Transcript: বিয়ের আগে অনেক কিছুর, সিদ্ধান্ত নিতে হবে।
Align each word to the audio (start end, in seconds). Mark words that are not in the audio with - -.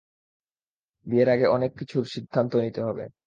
বিয়ের 1.07 1.29
আগে 1.29 1.45
অনেক 1.47 1.71
কিছুর, 1.79 2.03
সিদ্ধান্ত 2.05 2.51
নিতে 2.55 2.81
হবে। 2.83 3.03